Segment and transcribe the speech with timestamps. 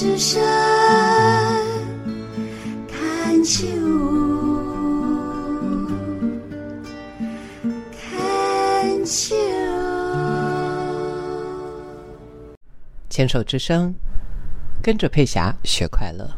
[0.00, 0.40] 之声
[2.86, 3.66] 看秋，
[7.90, 9.34] 看秋。
[13.10, 13.92] 牵手之声，
[14.80, 16.30] 跟着佩霞学快乐。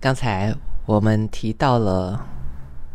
[0.00, 2.26] 刚才我们提到了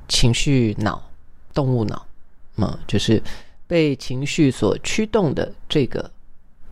[0.08, 1.12] 情绪脑、
[1.54, 2.08] 动物脑，
[2.56, 3.22] 嗯，就是
[3.68, 6.10] 被情绪所驱动的这个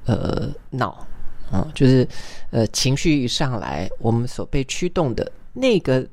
[0.06, 1.06] 呃脑，
[1.54, 2.08] 啊，就是
[2.50, 6.04] 呃情绪一上来，我们所被驱动的那个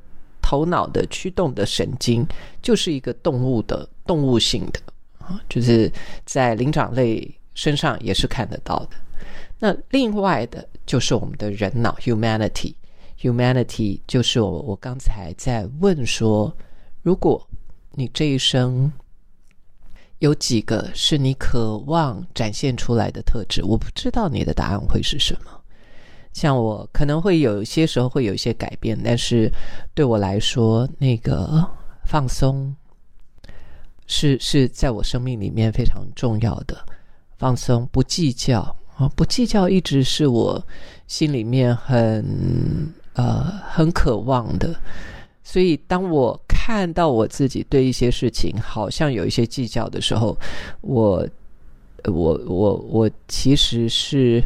[0.42, 2.26] 头脑的驱动的神经，
[2.60, 4.80] 就是一个动物的动物性的
[5.18, 5.90] 啊，就是
[6.26, 8.90] 在灵长类身上也是看得到的。
[9.58, 12.74] 那另外的就是我们的人脑 （humanity）。
[13.18, 16.54] humanity 就是我我刚才在问说，
[17.02, 17.46] 如果
[17.92, 18.90] 你这一生
[20.20, 25.50] 有几个是你渴望展现出来的特质，我不知道你的答案会是什么。
[26.32, 29.52] 像我可能会有些时候会有一些改变，但是
[29.92, 31.68] 对我来说，那个
[32.06, 32.74] 放松
[34.06, 36.76] 是是在我生命里面非常重要的。
[37.36, 38.60] 放松，不计较
[38.96, 40.64] 啊，不计较一直是我
[41.06, 42.94] 心里面很。
[43.14, 44.72] 呃，很渴望的，
[45.50, 50.38] 所以当我看到我自己对一些事情好像有一些计较的时候，
[50.80, 51.26] 我，
[52.04, 54.40] 我，我，我其实是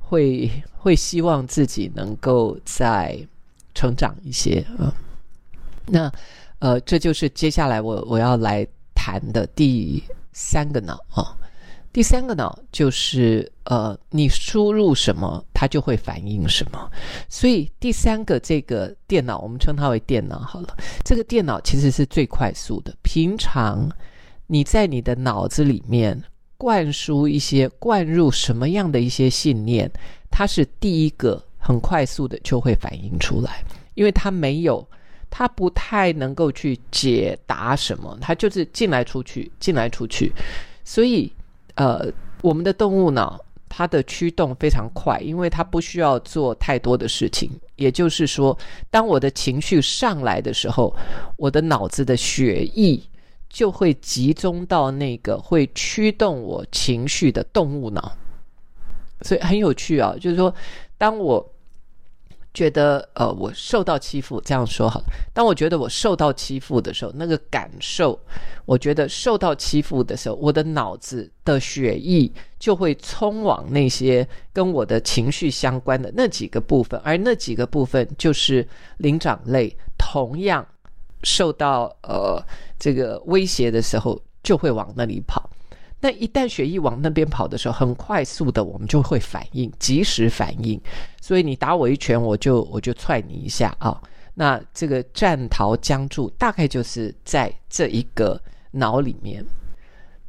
[0.00, 3.18] 会会希望自己能够再
[3.74, 4.90] 成长一些啊。
[5.84, 6.10] 那
[6.58, 11.36] 呃，这就是接下来我我要来谈的第三个脑啊。
[11.96, 16.90] 第三个呢，就是呃，你输入什么，它就会反映什么。
[17.26, 20.76] 所以第三个这个电脑，我们称它为电脑好了。
[21.06, 22.94] 这个电脑其实是最快速的。
[23.00, 23.90] 平常
[24.46, 26.22] 你在你的脑子里面
[26.58, 29.90] 灌输一些、灌入什么样的一些信念，
[30.30, 34.86] 它是第一个很快速的就会反映出来，因为它没有，
[35.30, 40.30] 它不太能够去解答什么，它就是进来出去，进来出去，
[40.84, 41.32] 所以。
[41.76, 47.50] 呃，我们的动物脑它的驱动非常快，因为它不需要做太多的事情。
[47.76, 48.56] 也就是说，
[48.90, 50.94] 当我的情绪上来的时候，
[51.36, 53.00] 我的脑子的血液
[53.48, 58.12] 就会集中到那个会驱动我情绪的动物脑。
[59.22, 60.54] 所以很有趣啊，就是说，
[60.98, 61.52] 当我。
[62.56, 65.02] 觉得呃，我受到欺负，这样说好。
[65.34, 68.18] 当我觉得我受到欺负的时候，那个感受，
[68.64, 78.66] 我觉得受到欺负的时候，我的脑子的血液就会冲往那些跟我的情绪相关的那几个部分，而那几个部分就是
[78.96, 80.66] 灵长类，同样
[81.24, 82.42] 受到呃
[82.78, 85.50] 这个威胁的时候，就会往那里跑。
[85.98, 90.80] 那一旦血液往那边跑的时候，很快速的，我们就会反应，及时反应。
[91.20, 94.00] 所以你打我一拳，我就我就踹你一下啊。
[94.34, 98.40] 那这个战逃僵住，大概就是在这一个
[98.70, 99.44] 脑里面。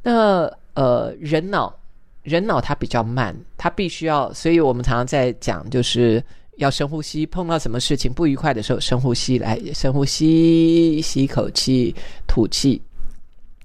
[0.02, 1.78] 那呃，人脑，
[2.22, 6.22] 人脑它比较慢，它必须要，所以我们常常在讲，就是
[6.56, 7.26] 要深呼吸。
[7.26, 11.94] 碰到什么事情不愉快的时候，深呼吸，来深呼吸，吸一口气，
[12.26, 12.80] 吐气。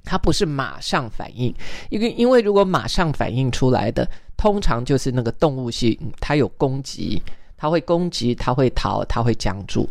[0.03, 1.53] 它不是马上反应，
[1.89, 7.21] 因为因为如果马上反应出来的，通常就是那个动物性，它有攻击，
[7.57, 9.89] 它会攻击，它会逃，它会僵住。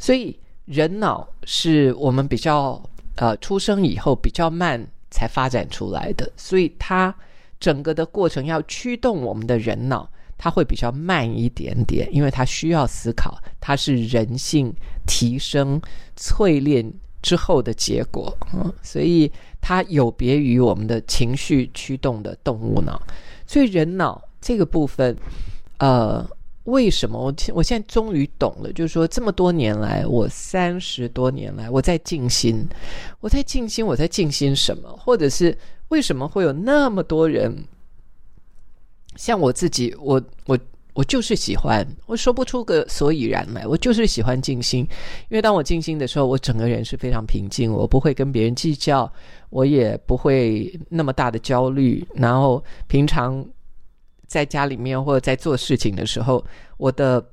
[0.00, 2.82] 所以人脑是我们比较
[3.16, 7.14] 呃出生以后比较慢才发展出来的，所以它
[7.60, 14.74] 整个的过程要驱动我们的人脑，它会比较慢一点点，因为它需要思考，它是人性
[15.06, 15.80] 提升
[16.16, 19.32] 淬炼之后的结果，嗯，所以。
[19.64, 23.00] 它有别于我们的情绪驱动的动物脑，
[23.46, 25.16] 所以人脑这个部分，
[25.78, 26.28] 呃，
[26.64, 28.72] 为什么我我现在终于懂了？
[28.72, 32.68] 就是说，这么多年来，我三十多年来我在静心，
[33.20, 34.88] 我在静心，我在静心什么？
[34.96, 35.56] 或者是
[35.90, 37.56] 为什么会有那么多人
[39.14, 39.94] 像我自己？
[40.00, 40.58] 我我。
[40.94, 43.66] 我就是喜欢，我说不出个所以然来。
[43.66, 44.80] 我就是喜欢静心，
[45.30, 49.10] 因为当我静心的时候，我整个人是非常平静，我不会跟别人计较，
[49.48, 52.06] 我也不会那么大的焦虑。
[52.14, 53.42] 然后平常
[54.26, 56.44] 在家里面或者在做事情的时候，
[56.76, 57.24] 我的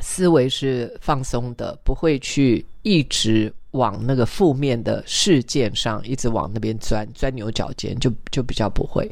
[0.00, 9.08] 思维是放松的，不会去一直往那个负面的事件上一直往那边钻，钻牛角尖，就就比较不会。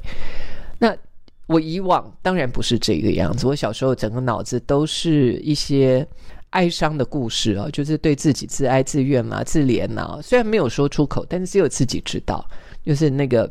[0.80, 0.96] 那。
[1.46, 3.46] 我以往当然不是这个样子。
[3.46, 6.06] 我小时候整个脑子都是一些
[6.50, 10.18] 哀伤的故事啊，就是对自己自哀自怨嘛、自怜呐。
[10.22, 12.46] 虽然没有说出口，但是只有自己知道，
[12.84, 13.50] 就是那个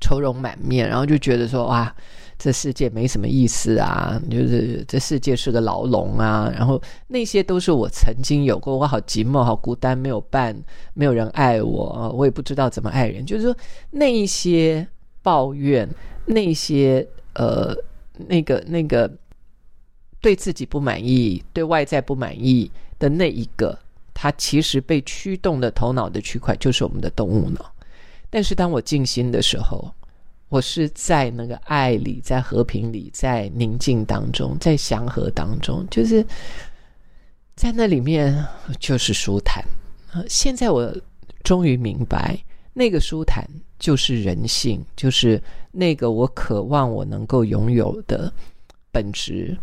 [0.00, 1.94] 愁容满面，然后就觉得说哇，
[2.38, 6.50] 这世界没什么意思啊，就是这世界是个牢笼啊。
[6.54, 10.56] 然后那些都是我曾经有过，我好寂寞，好孤单，没有伴，
[10.94, 13.24] 没有人爱我，我也不知道怎么爱人。
[13.26, 13.54] 就是说
[13.90, 14.86] 那一些
[15.22, 15.86] 抱怨，
[16.26, 17.74] 那些呃，
[18.28, 19.10] 那个那个
[20.20, 23.78] 对自己不满意，对外在不满意的那一个，
[24.12, 27.72] 它其实被驱动的头脑的区块就是我们的动物脑。
[28.28, 29.92] 但是当我静心的时候，
[30.48, 36.24] 我是在那个爱里，在和平里，在宁静当中，在祥和当中，就是
[37.56, 38.46] 在那里面
[38.78, 39.64] 就是舒坦。
[40.28, 40.92] 现在我
[41.42, 42.38] 终于明白，
[42.72, 43.48] 那个舒坦
[43.80, 45.42] 就是人性，就是
[45.72, 48.32] 那个我渴望我能够拥有的
[48.92, 49.58] 本质：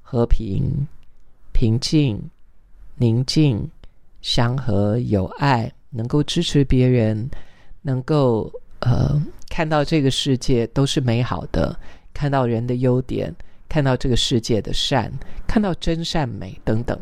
[0.00, 0.88] 和平、
[1.52, 2.18] 平静、
[2.94, 3.70] 宁静、
[4.22, 7.28] 祥和、有爱，能够支持别人，
[7.82, 8.50] 能够。
[8.80, 11.74] 呃，看到这个世界都是美好的，
[12.12, 13.34] 看到人的优点，
[13.70, 15.10] 看到这个世界的善，
[15.48, 17.00] 看到真善美等等，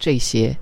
[0.00, 0.54] 这些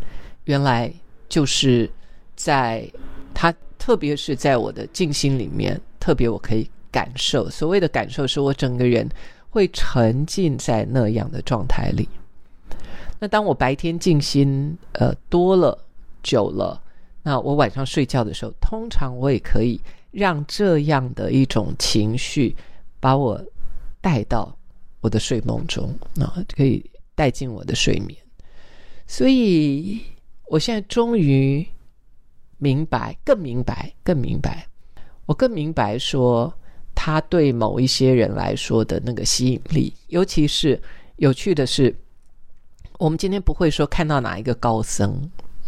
[0.44, 0.92] 原来
[1.30, 1.90] 就是
[2.36, 2.86] 在
[3.32, 3.52] 他，
[3.84, 7.50] 特别是在我的静心里面，特别我可以感受。
[7.50, 9.06] 所谓的感受，是我整个人
[9.50, 12.08] 会沉浸在那样的状态里。
[13.18, 15.78] 那当我白天静心，呃，多了
[16.22, 16.80] 久了。
[17.22, 19.78] 那我晚上睡觉的时候，通常我也可以
[20.10, 22.56] 让这样的一种情绪
[22.98, 23.38] 把我
[24.00, 24.56] 带到
[25.02, 26.82] 我的睡梦中，啊，可以
[27.14, 28.18] 带进我的睡眠。
[29.06, 30.00] 所以，
[30.46, 31.66] 我现在终于
[32.64, 34.66] 明白，更明白，更明白，
[35.26, 36.52] 我更明白说，
[36.94, 40.80] 他对某一些人来说的那个吸引力，尤其是
[41.16, 41.94] 有趣的是，
[42.98, 45.12] 我们今天不会说看到哪一个高僧，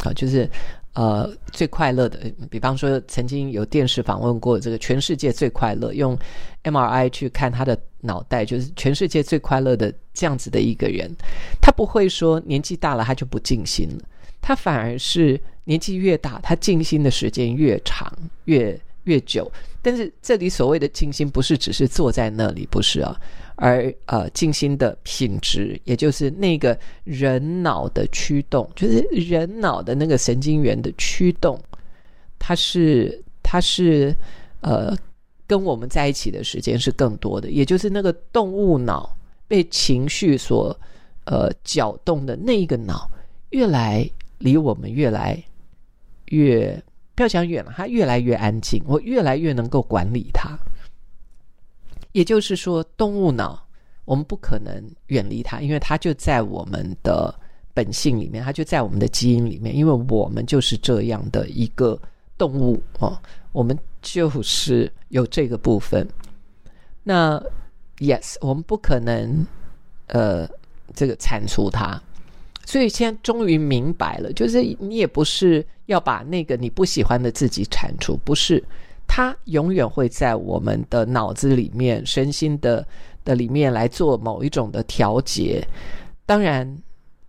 [0.04, 0.48] 啊，就是。
[0.96, 6.18] 呃，最快乐的，比方说，曾经有电视访问过这个全世界最快乐，用
[6.64, 11.14] MRI 去看他的脑袋，就是全世界最快乐的这样子的一个人，
[11.60, 14.04] 他不会说年纪大了他就不尽心了，
[14.40, 18.10] 他反而是年纪越大，他静心的时间越长，
[18.46, 19.52] 越越久。
[19.82, 23.14] 但是这里所谓的静心，不是只是坐在那里，不是啊。
[23.58, 31.58] 而呃，静心的品质，也就是那个人脑的驱动，就是人脑的那个神经元的驱动，
[32.38, 34.14] 它是它是
[34.60, 34.94] 呃，
[35.46, 39.16] 跟我们在一起的时间是更多的，也就是那个动物脑
[39.48, 40.78] 被情绪所
[41.24, 43.10] 呃搅动的那一个脑，
[43.50, 45.42] 越来离我们越来
[46.26, 46.82] 越
[47.14, 50.58] 不要讲远了，它越来越安静，我越来越能够管理它。
[52.12, 53.66] 也就是说，动物脑
[54.04, 57.34] 我们不可能远离它，因为它就在我们的
[57.74, 62.00] 本性里面，它就在我们的基因里面，因为我们就是这样的一个
[62.38, 63.18] 动物哦，
[63.52, 66.06] 我们就是有这个部分。
[67.02, 67.42] 那
[67.98, 69.46] yes，我们不可能
[70.06, 70.48] 呃
[70.94, 72.02] 这个铲除它，
[72.66, 78.62] 所以现在终于明白了，就是你也不是要把那个你不喜欢的自己铲除，不是。
[79.08, 82.84] 它永远会在我们的脑子里面、身心的
[83.24, 85.64] 的里面来做某一种的调节。
[86.26, 86.76] 当然，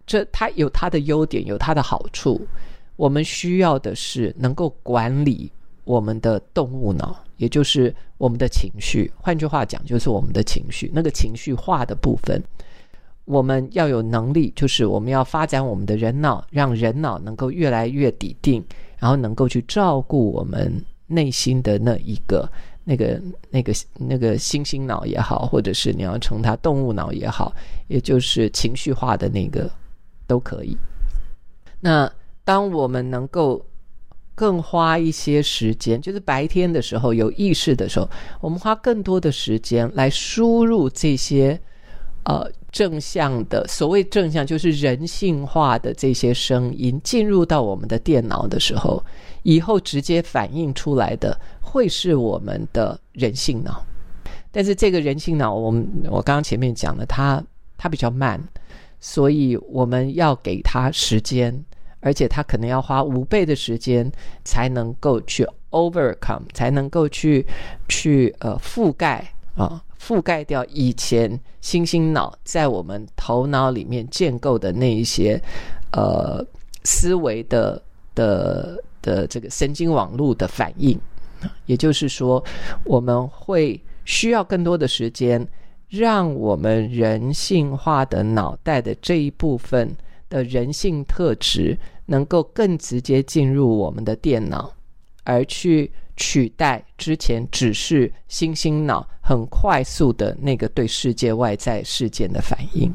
[0.08, 2.42] 这它有它的优点，有它的好处。
[2.96, 5.52] 我们需要的是能够管理
[5.84, 9.12] 我们的动物脑，也就是我们的情绪。
[9.16, 12.42] 换句话讲，就是我们的情绪，那个情绪化的部分，
[13.28, 18.66] 我们要有能力，就是我们要发展我们的人脑，让人脑能够越来越笃定，
[18.98, 20.84] 然后能够去照顾我们。
[21.10, 22.52] 内心的那一个、
[22.84, 23.18] 那个、
[23.50, 27.56] 那个、那个星星脑也好，或者是你要称它动物脑也好，
[27.88, 29.72] 也就是情绪化的那个
[30.28, 30.76] 都可以。
[31.80, 32.12] 那
[32.44, 33.66] 当我们能够
[34.36, 38.10] 更花一些时间，就是白天的时候有意识的时候，
[38.42, 41.58] 我们花更多的时间来输入这些
[42.26, 42.46] 呃
[42.78, 49.04] 正向的所谓正向，就是人性化的这些声音进入到我们的电脑的时候。
[49.42, 53.84] 以后直接反映出来的会是我们的人性脑，
[54.52, 57.44] 但是这个人性脑，我们我刚刚前面讲了，它
[57.78, 58.40] 它比较慢，
[59.00, 61.66] 所以我们要给它时间，
[62.02, 64.12] 而且它可能要花五倍的时间
[64.44, 67.44] 才能够去 overcome，才能够去
[67.88, 75.42] 去呃覆盖啊覆盖掉以前星星脑在我们头脑里面建构的那一些
[75.92, 76.46] 呃
[76.84, 77.82] 思维的
[78.16, 78.82] 的。
[79.00, 81.00] 的这个神经网络的反应，
[81.66, 82.44] 也就是说，
[82.84, 85.48] 我们会需要更多的时间，
[85.88, 89.96] 让我们人性化的脑袋的这一部分
[90.28, 91.78] 的人性特质，
[92.08, 94.74] 能够更直接进入我们的电脑，
[95.24, 102.94] 而去取代之前只是星星脑很快速的那个对世界外在事件的反应。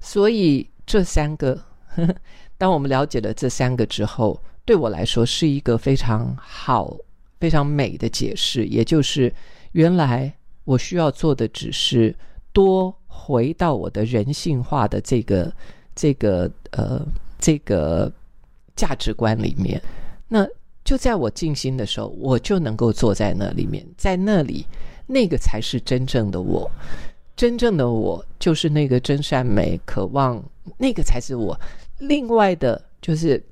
[0.00, 1.54] 所以这三个
[1.86, 2.14] 呵呵，
[2.58, 6.96] 当我们了解了这三个之后，对我来说是一个非常好、
[7.40, 8.66] 非常美的解释。
[8.66, 9.32] 也就是
[9.72, 10.32] 原来
[10.64, 12.14] 我需要做的只是
[12.52, 15.52] 多回到我的人性化的这个、
[15.94, 17.06] 这个、呃、
[17.38, 18.12] 这个
[18.74, 19.80] 价值观里面。
[20.28, 20.46] 那
[20.88, 24.64] 就在我静心的时候，我就能够坐在那里面，在那里，
[25.06, 26.70] 那个才是真正的我。
[27.36, 30.42] 真正的我就是那个真善美，渴望
[30.78, 31.54] 那个才是我。
[31.98, 33.44] 另外的，就是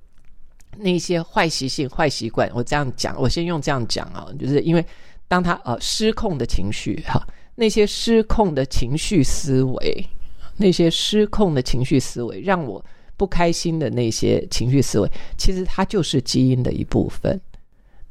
[0.79, 2.51] 那些坏习性、坏习惯。
[2.55, 4.83] 我这样讲，我先用这样讲啊，就是因为
[5.29, 7.23] 当他呃失控的情绪哈，
[7.57, 10.07] 那些失控的情绪思维，
[10.57, 12.83] 那些失控的情绪思维，让我
[13.17, 17.41] 不开心的那些情绪思维，其实它就是基因的一部分。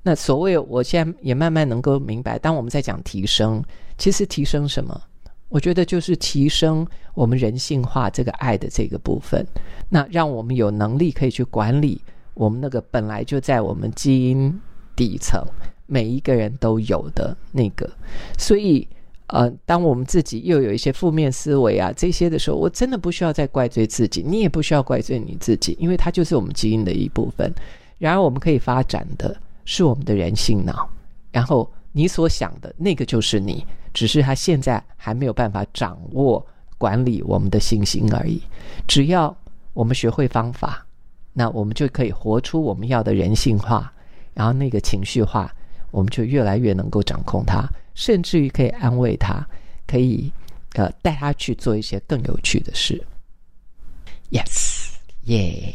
[0.04, 3.64] 那所谓我现在也慢慢能够明白，当我们在讲提升，
[3.98, 5.02] 其实提升什么？
[5.50, 9.46] 我觉得就是提升我们人性化这个爱的这个部分，
[9.90, 12.02] 那让我们有能力可以去管理
[12.34, 14.60] 我们那个本来就在我们基因
[14.96, 15.44] 底层
[15.86, 17.90] 每一个人都有的那个。
[18.38, 18.88] 所以，
[19.28, 27.54] 呃，当我们自己又有一些负面思维啊这些的时候，我真的不需要再怪罪自己，你也不需要怪罪你自己，因为它就是我们基因的一部分。
[27.98, 30.90] 然而，我们可以发展的是我们的人性脑，
[31.32, 31.70] 然后。
[31.98, 36.46] 你所想的那个就是你，只是他现在还没有办法掌握
[36.78, 38.42] 管理我们的信心而已。
[38.86, 39.34] 只要
[39.72, 40.86] 我们学会方法，
[41.32, 43.90] 那我们就可以活出我们要的人性化，
[44.34, 45.55] 然后那个情绪化，
[45.96, 49.48] 我们就越来越能够掌控他，甚至于可以安慰他，
[49.88, 50.30] 可以
[50.74, 53.02] 呃带他去做一些更有趣的事。
[54.30, 54.90] Yes，
[55.24, 55.74] 耶，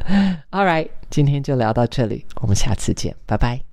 [0.50, 3.71] All right，今天就聊到这里，我们下次见，拜拜。